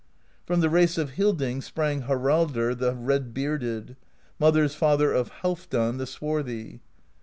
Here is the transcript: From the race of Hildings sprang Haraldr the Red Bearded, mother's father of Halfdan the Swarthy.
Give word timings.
From 0.47 0.61
the 0.61 0.69
race 0.71 0.97
of 0.97 1.11
Hildings 1.11 1.65
sprang 1.65 2.01
Haraldr 2.07 2.73
the 2.73 2.95
Red 2.95 3.35
Bearded, 3.35 3.97
mother's 4.39 4.73
father 4.73 5.13
of 5.13 5.29
Halfdan 5.43 5.99
the 5.99 6.07
Swarthy. 6.07 6.79